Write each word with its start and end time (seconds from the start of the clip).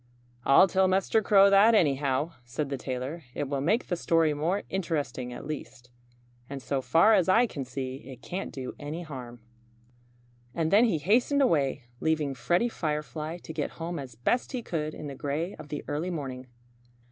"I'll 0.45 0.67
tell 0.67 0.87
Mr. 0.87 1.23
Crow 1.23 1.51
that, 1.51 1.75
anyhow," 1.75 2.31
said 2.43 2.69
the 2.71 2.77
tailor. 2.79 3.25
"It 3.35 3.47
will 3.47 3.61
make 3.61 3.85
the 3.85 3.95
story 3.95 4.33
more 4.33 4.63
interesting, 4.67 5.31
at 5.31 5.45
least. 5.45 5.91
And 6.49 6.59
so 6.59 6.81
far 6.81 7.13
as 7.13 7.29
I 7.29 7.45
can 7.45 7.63
see, 7.63 7.97
it 7.97 8.23
can't 8.23 8.51
do 8.51 8.73
any 8.79 9.03
harm." 9.03 9.41
And 10.55 10.71
then 10.71 10.85
he 10.85 10.97
hastened 10.97 11.43
away, 11.43 11.83
leaving 11.99 12.33
Freddie 12.33 12.67
Firefly 12.67 13.37
to 13.43 13.53
get 13.53 13.69
home 13.77 13.99
as 13.99 14.15
best 14.15 14.53
he 14.53 14.63
could 14.63 14.95
in 14.95 15.05
the 15.05 15.13
gray 15.13 15.53
of 15.57 15.69
the 15.69 15.83
early 15.87 16.09
morning. 16.09 16.47